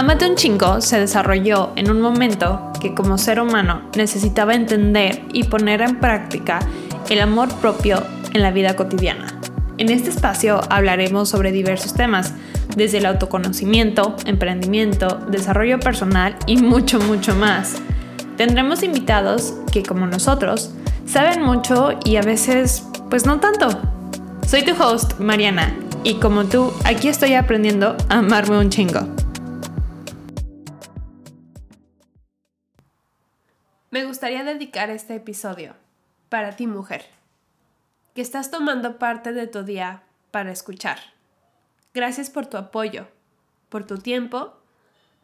[0.00, 5.44] Amate un chingo se desarrolló en un momento que como ser humano necesitaba entender y
[5.44, 6.60] poner en práctica
[7.10, 8.02] el amor propio
[8.32, 9.38] en la vida cotidiana.
[9.76, 12.32] En este espacio hablaremos sobre diversos temas,
[12.74, 17.74] desde el autoconocimiento, emprendimiento, desarrollo personal y mucho, mucho más.
[18.38, 20.70] Tendremos invitados que, como nosotros,
[21.04, 23.68] saben mucho y a veces, pues no tanto.
[24.46, 29.19] Soy tu host, Mariana, y como tú, aquí estoy aprendiendo a amarme un chingo.
[33.92, 35.74] Me gustaría dedicar este episodio
[36.28, 37.06] para ti, mujer,
[38.14, 40.98] que estás tomando parte de tu día para escuchar.
[41.92, 43.08] Gracias por tu apoyo,
[43.68, 44.54] por tu tiempo,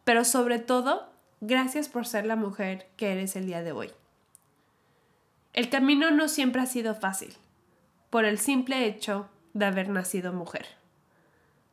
[0.03, 3.91] pero sobre todo, gracias por ser la mujer que eres el día de hoy.
[5.53, 7.37] El camino no siempre ha sido fácil,
[8.09, 10.65] por el simple hecho de haber nacido mujer.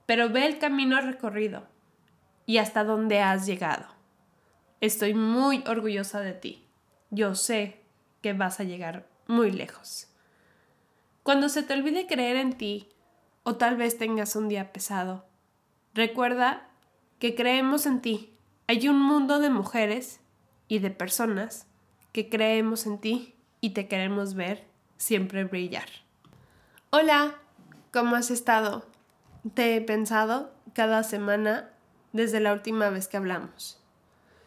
[0.07, 1.66] Pero ve el camino recorrido
[2.47, 3.87] y hasta dónde has llegado.
[4.80, 6.63] Estoy muy orgullosa de ti
[7.15, 7.80] yo sé
[8.23, 10.09] que vas a llegar muy lejos.
[11.23, 12.88] Cuando se te olvide creer en ti,
[13.45, 15.24] o tal vez tengas un día pesado,
[15.95, 16.68] recuerda
[17.18, 18.37] que creemos en ti.
[18.66, 20.21] Hay un mundo de mujeres
[20.66, 21.66] y de personas
[22.12, 25.88] que creemos en ti y te queremos ver siempre brillar.
[26.90, 27.37] Hola,
[27.93, 28.87] ¿cómo has estado?
[29.54, 31.71] Te he pensado cada semana
[32.12, 33.84] desde la última vez que hablamos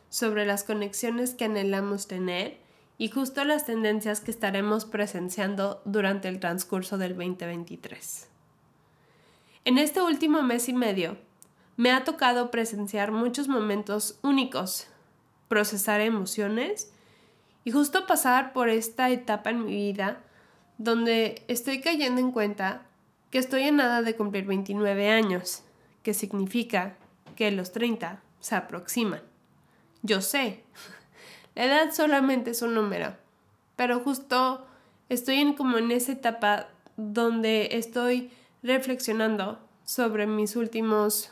[0.09, 2.57] sobre las conexiones que anhelamos tener
[2.97, 8.27] y justo las tendencias que estaremos presenciando durante el transcurso del 2023.
[9.65, 11.17] En este último mes y medio,
[11.75, 14.87] me ha tocado presenciar muchos momentos únicos,
[15.47, 16.91] procesar emociones
[17.63, 20.23] y justo pasar por esta etapa en mi vida
[20.77, 22.85] donde estoy cayendo en cuenta
[23.29, 25.63] que estoy en nada de cumplir 29 años,
[26.01, 26.95] que significa
[27.35, 29.21] que los 30 se aproximan.
[30.03, 30.63] Yo sé,
[31.55, 33.15] la edad solamente es un número,
[33.75, 34.65] pero justo
[35.09, 38.31] estoy en como en esa etapa donde estoy
[38.61, 41.31] reflexionando sobre mis últimos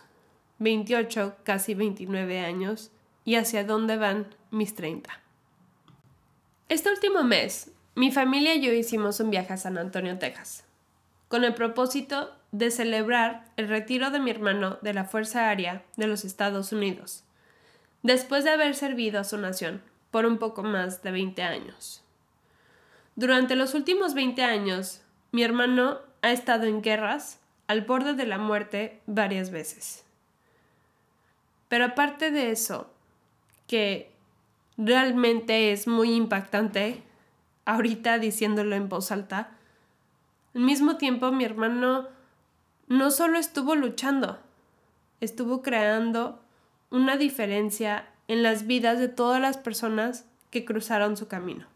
[0.60, 2.92] 28, casi 29 años
[3.24, 5.10] y hacia dónde van mis 30.
[6.70, 10.64] Este último mes, mi familia y yo hicimos un viaje a San Antonio, Texas,
[11.28, 16.08] con el propósito de celebrar el retiro de mi hermano de la Fuerza Aérea de
[16.08, 17.25] los Estados Unidos
[18.06, 22.04] después de haber servido a su nación por un poco más de 20 años.
[23.16, 25.02] Durante los últimos 20 años,
[25.32, 30.06] mi hermano ha estado en guerras al borde de la muerte varias veces.
[31.68, 32.92] Pero aparte de eso,
[33.66, 34.12] que
[34.78, 37.02] realmente es muy impactante,
[37.66, 39.50] ahorita diciéndolo en voz alta,
[40.54, 42.08] al mismo tiempo mi hermano
[42.88, 44.38] no solo estuvo luchando,
[45.22, 46.45] estuvo creando
[46.90, 51.68] una diferencia en las vidas de todas las personas que cruzaron su camino.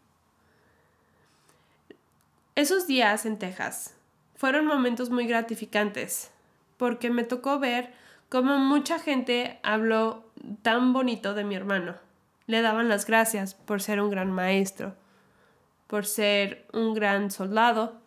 [2.54, 3.94] Esos días en Texas
[4.34, 6.30] fueron momentos muy gratificantes
[6.76, 7.92] porque me tocó ver
[8.28, 10.24] cómo mucha gente habló
[10.62, 11.96] tan bonito de mi hermano.
[12.46, 14.94] Le daban las gracias por ser un gran maestro,
[15.86, 18.00] por ser un gran soldado,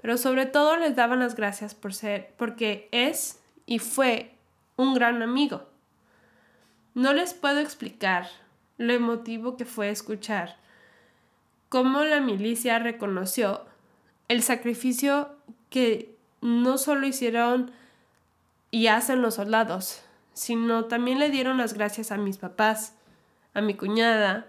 [0.00, 4.34] pero sobre todo les daban las gracias por ser porque es y fue
[4.76, 5.68] un gran amigo.
[6.98, 8.28] No les puedo explicar
[8.76, 10.56] lo emotivo que fue escuchar
[11.68, 13.66] cómo la milicia reconoció
[14.26, 15.28] el sacrificio
[15.70, 17.70] que no solo hicieron
[18.72, 22.96] y hacen los soldados, sino también le dieron las gracias a mis papás,
[23.54, 24.48] a mi cuñada,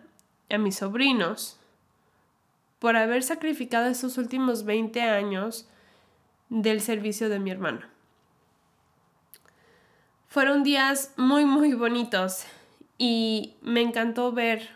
[0.50, 1.60] a mis sobrinos,
[2.80, 5.70] por haber sacrificado esos últimos 20 años
[6.50, 7.99] del servicio de mi hermano.
[10.30, 12.46] Fueron días muy, muy bonitos
[13.00, 14.70] y me encantó ver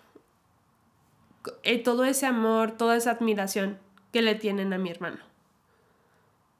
[1.61, 3.77] eh, todo ese amor, toda esa admiración
[4.11, 5.19] que le tienen a mi hermano.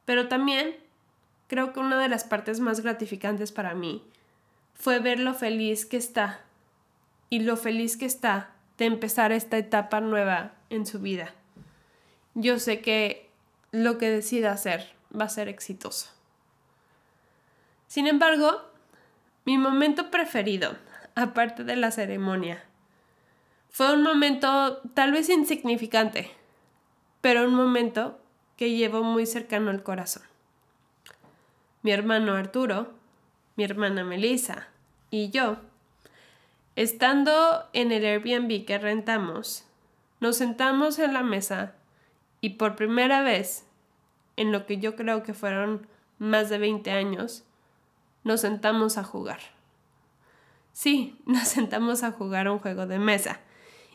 [0.06, 0.76] Pero también
[1.48, 4.04] creo que una de las partes más gratificantes para mí
[4.76, 6.42] fue ver lo feliz que está
[7.32, 11.34] y lo feliz que está de empezar esta etapa nueva en su vida.
[12.36, 13.28] Yo sé que
[13.72, 16.12] lo que decida hacer va a ser exitoso.
[17.88, 18.73] Sin embargo,
[19.46, 20.76] mi momento preferido,
[21.16, 22.64] aparte de la ceremonia,
[23.70, 26.32] fue un momento tal vez insignificante,
[27.22, 28.20] pero un momento
[28.56, 30.24] que llevo muy cercano al corazón.
[31.82, 32.94] Mi hermano Arturo,
[33.56, 34.68] mi hermana Melissa
[35.10, 35.58] y yo,
[36.76, 39.66] estando en el Airbnb que rentamos,
[40.20, 41.76] nos sentamos en la mesa
[42.40, 43.66] y por primera vez,
[44.38, 45.88] en lo que yo creo que fueron
[46.18, 47.44] más de 20 años,
[48.24, 49.40] nos sentamos a jugar.
[50.72, 53.40] Sí, nos sentamos a jugar un juego de mesa.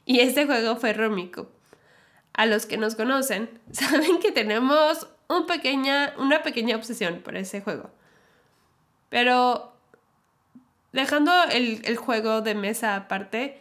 [0.05, 1.49] Y este juego fue Rummikub.
[2.33, 7.91] A los que nos conocen, saben que tenemos una pequeña obsesión por ese juego.
[9.11, 9.73] Pero
[10.93, 13.61] dejando el, el juego de mesa aparte,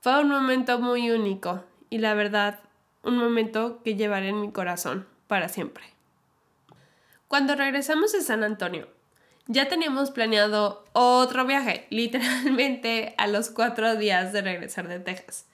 [0.00, 2.60] fue un momento muy único y la verdad,
[3.02, 5.84] un momento que llevaré en mi corazón para siempre.
[7.28, 8.88] Cuando regresamos de San Antonio,
[9.46, 15.46] ya teníamos planeado otro viaje, literalmente a los cuatro días de regresar de Texas.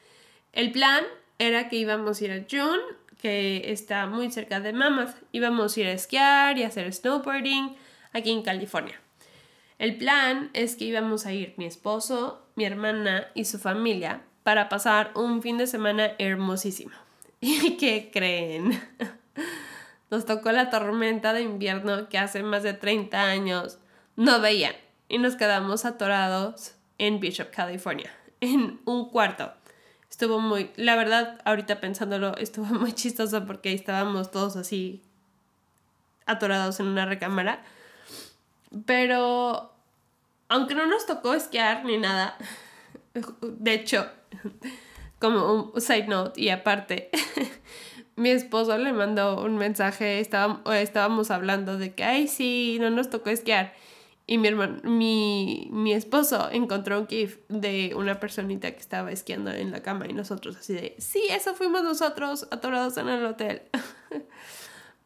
[0.53, 1.05] El plan
[1.39, 2.83] era que íbamos a ir a June,
[3.21, 7.77] que está muy cerca de Mammoth, íbamos a ir a esquiar y a hacer snowboarding
[8.13, 9.01] aquí en California.
[9.79, 14.69] El plan es que íbamos a ir mi esposo, mi hermana y su familia para
[14.69, 16.93] pasar un fin de semana hermosísimo.
[17.41, 18.81] ¿Y qué creen?
[20.11, 23.79] Nos tocó la tormenta de invierno que hace más de 30 años
[24.17, 24.75] no veían
[25.09, 28.11] y nos quedamos atorados en Bishop, California,
[28.41, 29.53] en un cuarto.
[30.11, 35.03] Estuvo muy, la verdad, ahorita pensándolo, estuvo muy chistoso porque estábamos todos así
[36.27, 37.63] atorados en una recámara.
[38.85, 39.73] Pero,
[40.49, 42.37] aunque no nos tocó esquiar ni nada,
[43.41, 44.11] de hecho,
[45.19, 47.11] como un side note y aparte,
[48.19, 53.31] mi esposo le mandó un mensaje, estábamos, hablando de que, ay, sí, no nos tocó
[53.31, 53.75] esquiar.
[54.27, 59.53] Y mi, hermano, mi, mi esposo encontró un GIF de una personita que estaba esquiando
[59.53, 63.63] en la cama y nosotros así de, sí, eso fuimos nosotros atorados en el hotel.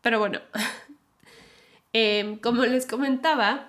[0.03, 0.41] Pero bueno,
[1.93, 3.69] em, como les comentaba,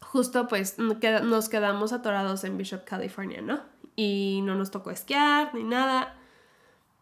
[0.00, 3.62] justo pues nos quedamos atorados en Bishop, California, ¿no?
[3.96, 6.19] Y no nos tocó esquiar ni nada.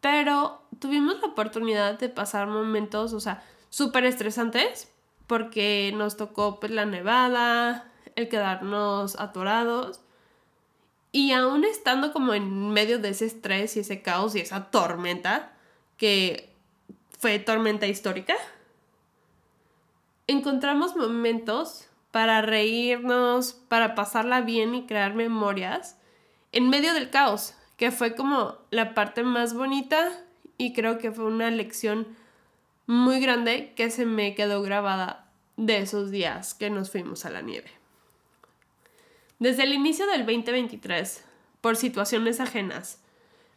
[0.00, 4.90] Pero tuvimos la oportunidad de pasar momentos, o sea, súper estresantes,
[5.26, 10.00] porque nos tocó pues la nevada, el quedarnos atorados.
[11.10, 15.52] Y aún estando como en medio de ese estrés y ese caos y esa tormenta,
[15.96, 16.54] que
[17.18, 18.36] fue tormenta histórica,
[20.26, 25.96] encontramos momentos para reírnos, para pasarla bien y crear memorias
[26.52, 30.10] en medio del caos, que fue como la parte más bonita
[30.58, 32.06] y creo que fue una lección
[32.86, 37.40] muy grande que se me quedó grabada de esos días que nos fuimos a la
[37.40, 37.70] nieve.
[39.38, 41.24] Desde el inicio del 2023,
[41.60, 43.00] por situaciones ajenas,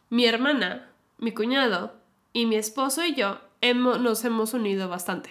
[0.08, 1.94] mi hermana, mi cuñado
[2.32, 3.40] y mi esposo y yo
[3.74, 5.30] nos hemos unido bastante.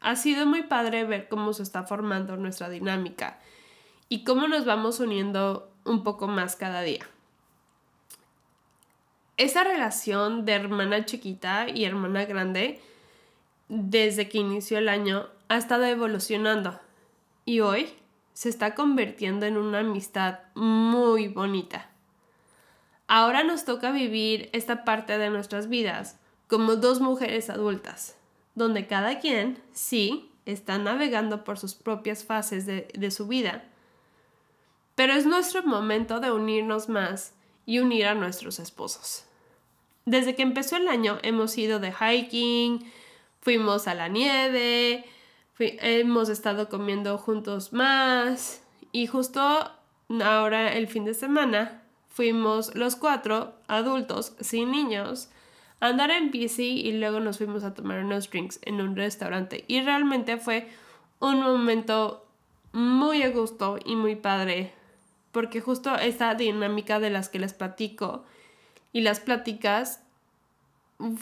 [0.00, 3.40] Ha sido muy padre ver cómo se está formando nuestra dinámica
[4.08, 7.06] y cómo nos vamos uniendo un poco más cada día.
[9.36, 12.80] Esa relación de hermana chiquita y hermana grande,
[13.68, 16.80] desde que inició el año, ha estado evolucionando
[17.44, 17.88] y hoy
[18.32, 21.90] se está convirtiendo en una amistad muy bonita.
[23.08, 26.18] Ahora nos toca vivir esta parte de nuestras vidas
[26.48, 28.16] como dos mujeres adultas,
[28.54, 33.64] donde cada quien, sí, está navegando por sus propias fases de, su vida.
[34.94, 37.34] Pero es nuestro momento de unirnos más
[37.66, 39.25] y unir a nuestros esposos.
[40.06, 42.90] Desde que empezó el año hemos ido de hiking,
[43.40, 45.04] fuimos a la nieve,
[45.58, 48.62] hemos estado comiendo juntos más
[48.92, 49.40] y justo
[50.22, 55.28] ahora el fin de semana fuimos los cuatro adultos sin niños
[55.80, 59.64] andar en bici y luego nos fuimos a tomar unos drinks en un restaurante.
[59.66, 60.68] Y realmente fue
[61.18, 62.26] un momento
[62.72, 64.72] muy a gusto y muy padre,
[65.32, 68.24] porque justo esta dinámica de las que les platico
[68.92, 70.00] y las pláticas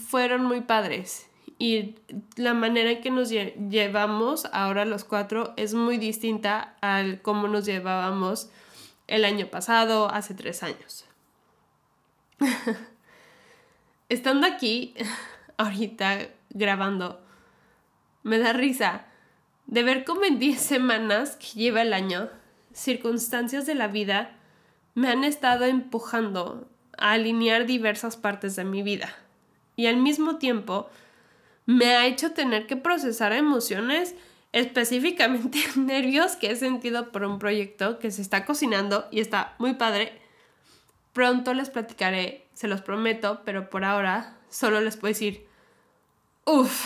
[0.08, 1.28] fueron muy padres.
[1.58, 1.94] Y
[2.36, 7.64] la manera en que nos llevamos ahora los cuatro es muy distinta al cómo nos
[7.64, 8.50] llevábamos
[9.06, 11.04] el año pasado, hace tres años.
[14.08, 14.94] estando aquí,
[15.56, 17.20] ahorita grabando,
[18.22, 19.06] me da risa
[19.66, 22.28] de ver cómo en 10 semanas que lleva el año,
[22.72, 24.36] circunstancias de la vida
[24.94, 29.14] me han estado empujando a alinear diversas partes de mi vida.
[29.76, 30.88] Y al mismo tiempo
[31.66, 34.14] me ha hecho tener que procesar emociones,
[34.52, 39.74] específicamente nervios que he sentido por un proyecto que se está cocinando y está muy
[39.74, 40.20] padre.
[41.12, 45.46] Pronto les platicaré se los prometo, pero por ahora solo les puedo decir,
[46.46, 46.84] uff,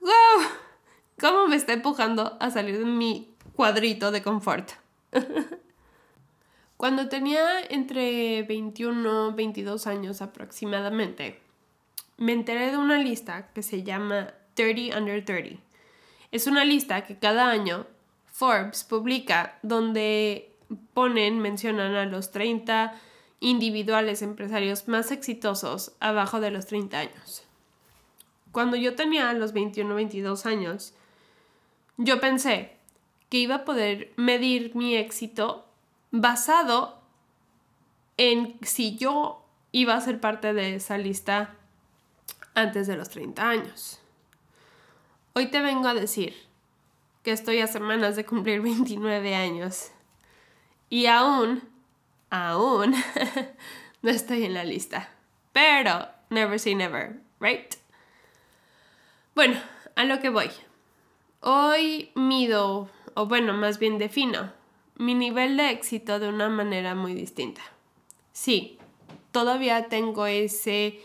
[0.00, 0.46] wow,
[1.20, 4.72] cómo me está empujando a salir de mi cuadrito de confort.
[6.78, 11.40] Cuando tenía entre 21 y 22 años aproximadamente,
[12.18, 15.60] me enteré de una lista que se llama 30 Under 30.
[16.30, 17.84] Es una lista que cada año
[18.26, 20.52] Forbes publica donde
[20.94, 22.94] ponen, mencionan a los 30
[23.40, 27.42] individuales empresarios más exitosos abajo de los 30 años.
[28.52, 30.94] Cuando yo tenía los 21 22 años,
[31.96, 32.76] yo pensé
[33.30, 35.67] que iba a poder medir mi éxito
[36.10, 37.00] basado
[38.16, 41.54] en si yo iba a ser parte de esa lista
[42.54, 44.00] antes de los 30 años.
[45.34, 46.34] Hoy te vengo a decir
[47.22, 49.90] que estoy a semanas de cumplir 29 años
[50.90, 51.62] y aún,
[52.30, 52.94] aún,
[54.02, 55.10] no estoy en la lista.
[55.52, 57.74] Pero, never say never, right?
[59.34, 59.60] Bueno,
[59.94, 60.50] a lo que voy.
[61.40, 64.52] Hoy mido, o bueno, más bien defino,
[64.98, 67.62] mi nivel de éxito de una manera muy distinta.
[68.32, 68.78] Sí,
[69.30, 71.00] todavía tengo ese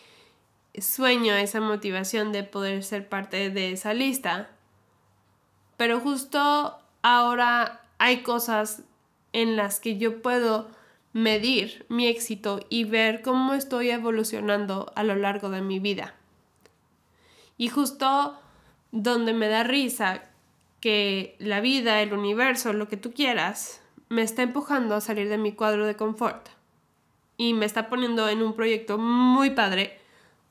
[0.78, 4.50] sueño, esa motivación de poder ser parte de esa lista,
[5.78, 8.84] pero justo ahora hay cosas
[9.32, 10.70] en las que yo puedo
[11.14, 16.16] medir mi éxito y ver cómo estoy evolucionando a lo largo de mi vida.
[17.58, 18.40] Y justo
[18.92, 20.24] donde me da risa
[20.80, 23.83] que la vida, el universo, lo que tú quieras,
[24.14, 26.50] me está empujando a salir de mi cuadro de confort
[27.36, 30.00] y me está poniendo en un proyecto muy padre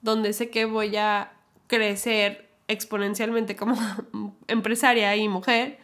[0.00, 1.32] donde sé que voy a
[1.68, 3.76] crecer exponencialmente como
[4.48, 5.78] empresaria y mujer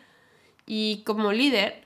[0.66, 1.84] y como líder.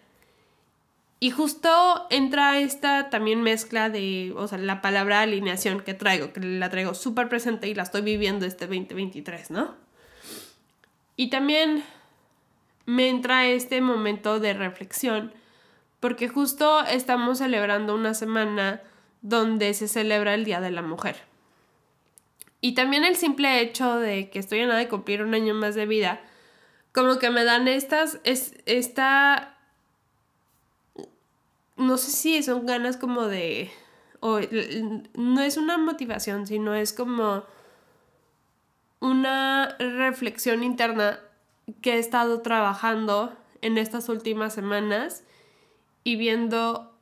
[1.20, 6.40] Y justo entra esta también mezcla de, o sea, la palabra alineación que traigo, que
[6.40, 9.75] la traigo súper presente y la estoy viviendo este 2023, ¿no?
[11.16, 11.84] Y también
[12.87, 15.32] me entra este momento de reflexión,
[16.02, 18.82] porque justo estamos celebrando una semana
[19.21, 21.14] donde se celebra el Día de la Mujer.
[22.61, 25.76] Y también el simple hecho de que estoy a nada de cumplir un año más
[25.76, 26.21] de vida,
[26.90, 29.56] como que me dan estas, es, esta,
[31.76, 33.71] no sé si son ganas como de,
[34.18, 34.40] o,
[35.14, 37.44] no es una motivación, sino es como
[38.99, 41.21] una reflexión interna
[41.80, 45.23] que he estado trabajando en estas últimas semanas
[46.04, 46.92] y viendo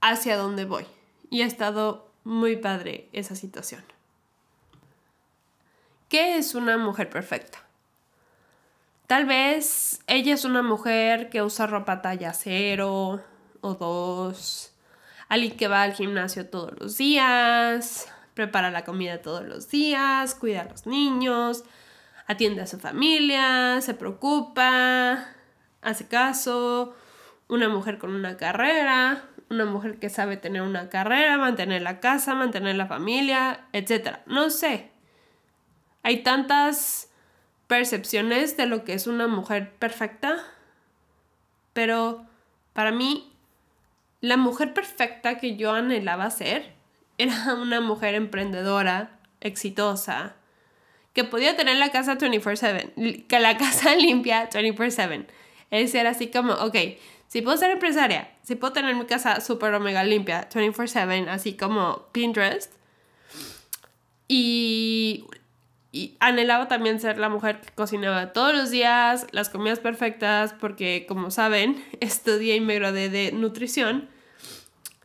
[0.00, 0.86] hacia dónde voy
[1.30, 3.82] y ha estado muy padre esa situación.
[6.08, 7.58] ¿Qué es una mujer perfecta?
[9.06, 13.22] Tal vez ella es una mujer que usa ropa talla cero
[13.60, 14.72] o dos,
[15.28, 20.62] alguien que va al gimnasio todos los días, prepara la comida todos los días, cuida
[20.62, 21.64] a los niños,
[22.26, 25.26] atiende a su familia, se preocupa,
[25.82, 26.94] hace caso,
[27.48, 32.34] una mujer con una carrera, una mujer que sabe tener una carrera, mantener la casa,
[32.34, 34.18] mantener la familia, etc.
[34.26, 34.90] No sé.
[36.02, 37.10] Hay tantas
[37.66, 40.36] percepciones de lo que es una mujer perfecta,
[41.72, 42.26] pero
[42.72, 43.32] para mí
[44.20, 46.72] la mujer perfecta que yo anhelaba ser
[47.18, 50.36] era una mujer emprendedora, exitosa,
[51.12, 55.26] que podía tener la casa 24/7, que la casa limpia 24/7.
[55.70, 56.76] Es era así como, ok,
[57.34, 62.06] si puedo ser empresaria, si puedo tener mi casa súper omega limpia, 24/7, así como
[62.12, 62.72] Pinterest,
[64.28, 65.24] y,
[66.20, 71.32] anhelaba también ser la mujer que cocinaba todos los días, las comidas perfectas, porque como
[71.32, 74.08] saben, estudié y me gradué de nutrición.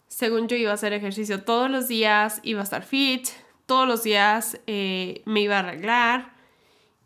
[0.07, 3.27] Según yo iba a hacer ejercicio todos los días, iba a estar fit,
[3.65, 6.38] todos los días eh, me iba a arreglar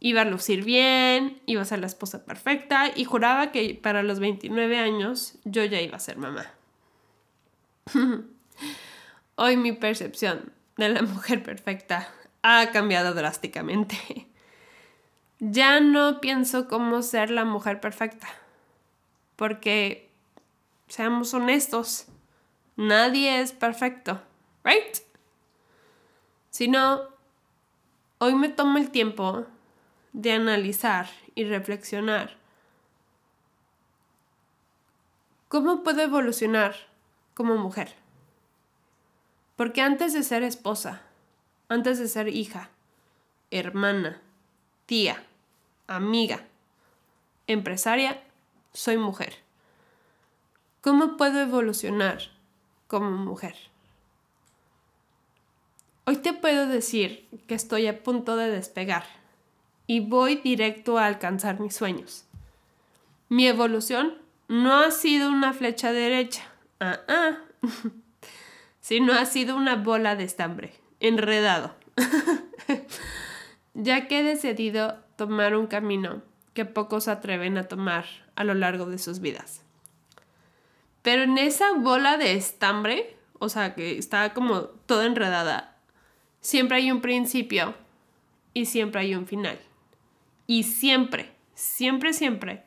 [0.04, 4.20] iba a lucir bien, iba a ser la esposa perfecta y juraba que para los
[4.20, 6.46] 29 años yo ya iba a ser mamá.
[9.36, 12.10] Hoy mi percepción de la mujer perfecta
[12.44, 13.98] ha cambiado drásticamente.
[15.46, 18.30] Ya no pienso cómo ser la mujer perfecta,
[19.36, 20.10] porque,
[20.88, 22.06] seamos honestos,
[22.78, 24.22] nadie es perfecto,
[24.64, 25.00] ¿right?
[26.50, 27.02] Si no,
[28.20, 29.46] hoy me tomo el tiempo
[30.14, 32.38] de analizar y reflexionar.
[35.50, 36.76] ¿Cómo puedo evolucionar
[37.34, 37.96] como mujer?
[39.56, 41.02] Porque antes de ser esposa,
[41.70, 42.70] antes de ser hija,
[43.52, 44.22] hermana,
[44.86, 45.24] tía,
[45.88, 46.46] amiga,
[47.48, 48.24] empresaria,
[48.72, 49.38] soy mujer.
[50.82, 52.20] ¿Cómo puedo evolucionar
[52.88, 53.56] como mujer?
[56.06, 59.23] Hoy te puedo decir que estoy a punto de despegar
[59.88, 62.26] y voy directo a alcanzar mis sueños.
[63.30, 66.44] Mi evolución no ha sido una flecha derecha,
[66.80, 67.38] ah, ah.
[68.82, 71.74] sino ha sido una bola de estambre, enredado,
[73.74, 76.22] ya que he decidido tomar un camino
[76.54, 79.62] que pocos atreven a tomar a lo largo de sus vidas.
[81.02, 85.76] Pero en esa bola de estambre, o sea, que está como toda enredada,
[86.40, 87.76] siempre hay un principio
[88.54, 89.60] y siempre hay un final.
[90.48, 92.64] Y siempre, siempre, siempre,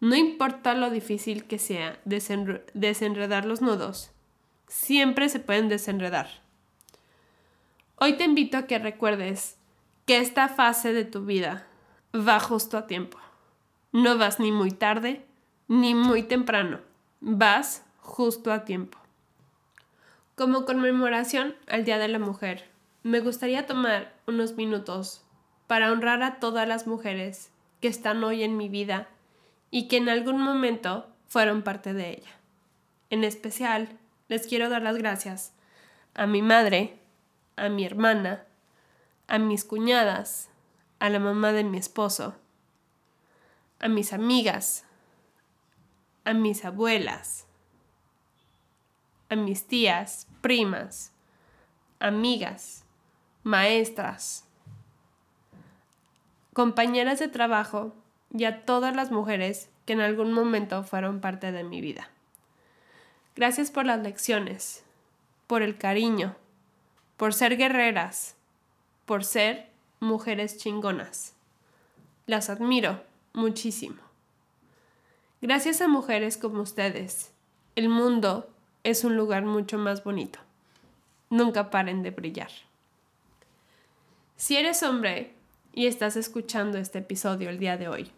[0.00, 4.10] no importa lo difícil que sea desenredar los nudos,
[4.66, 6.28] siempre se pueden desenredar.
[7.96, 9.56] Hoy te invito a que recuerdes
[10.06, 11.66] que esta fase de tu vida
[12.14, 13.18] va justo a tiempo.
[13.92, 15.26] No vas ni muy tarde
[15.66, 16.80] ni muy temprano.
[17.20, 18.98] Vas justo a tiempo.
[20.34, 22.70] Como conmemoración al Día de la Mujer,
[23.02, 25.24] me gustaría tomar unos minutos
[25.68, 29.06] para honrar a todas las mujeres que están hoy en mi vida
[29.70, 32.30] y que en algún momento fueron parte de ella.
[33.10, 33.96] En especial,
[34.28, 35.52] les quiero dar las gracias
[36.14, 36.98] a mi madre,
[37.56, 38.44] a mi hermana,
[39.28, 40.48] a mis cuñadas,
[40.98, 42.34] a la mamá de mi esposo,
[43.78, 44.84] a mis amigas,
[46.24, 47.46] a mis abuelas,
[49.28, 51.12] a mis tías, primas,
[52.00, 52.84] amigas,
[53.42, 54.47] maestras,
[56.52, 57.94] compañeras de trabajo
[58.32, 62.10] y a todas las mujeres que en algún momento fueron parte de mi vida.
[63.36, 64.84] Gracias por las lecciones,
[65.46, 66.36] por el cariño,
[67.16, 68.36] por ser guerreras,
[69.06, 69.68] por ser
[70.00, 71.34] mujeres chingonas.
[72.26, 73.02] Las admiro
[73.32, 74.02] muchísimo.
[75.40, 77.32] Gracias a mujeres como ustedes,
[77.76, 78.50] el mundo
[78.82, 80.40] es un lugar mucho más bonito.
[81.30, 82.50] Nunca paren de brillar.
[84.36, 85.34] Si eres hombre
[85.78, 88.10] y estás escuchando este episodio el día de hoy,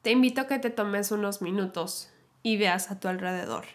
[0.00, 2.08] te invito a que te tomes unos minutos
[2.42, 3.66] y veas a tu alrededor.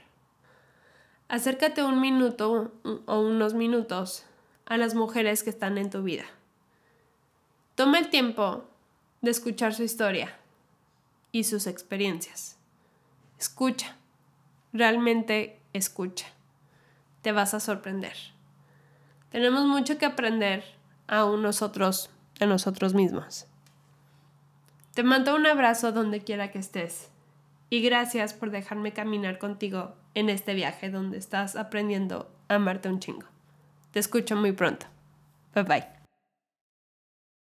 [1.27, 2.71] Acércate un minuto
[3.05, 4.25] o unos minutos
[4.65, 6.23] a las mujeres que están en tu vida.
[7.75, 8.65] Toma el tiempo
[9.21, 10.35] de escuchar su historia
[11.31, 12.57] y sus experiencias.
[13.37, 13.95] Escucha,
[14.73, 16.25] realmente escucha.
[17.21, 18.15] Te vas a sorprender.
[19.29, 20.63] Tenemos mucho que aprender
[21.05, 22.09] aún nosotros
[22.45, 23.47] nosotros mismos.
[24.93, 27.09] Te mando un abrazo donde quiera que estés
[27.69, 32.99] y gracias por dejarme caminar contigo en este viaje donde estás aprendiendo a amarte un
[32.99, 33.27] chingo.
[33.91, 34.85] Te escucho muy pronto.
[35.55, 36.00] Bye bye.